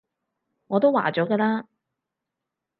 [0.65, 1.67] 我都話咗嘅啦